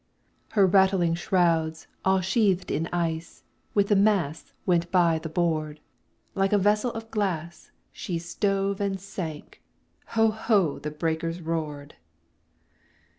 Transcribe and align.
Her 0.53 0.65
rattling 0.65 1.13
shrouds, 1.13 1.85
all 2.03 2.21
sheathed 2.21 2.71
in 2.71 2.87
ice, 2.91 3.43
With 3.75 3.89
the 3.89 3.95
masts 3.95 4.51
went 4.65 4.89
by 4.91 5.19
the 5.19 5.29
board; 5.29 5.79
Like 6.33 6.51
a 6.53 6.57
vessel 6.57 6.91
of 6.93 7.11
glass, 7.11 7.69
she 7.91 8.17
stove 8.17 8.81
and 8.81 8.99
sank, 8.99 9.61
Ho! 10.17 10.31
ho! 10.31 10.79
the 10.79 10.89
breakers 10.89 11.39
roared! 11.39 11.97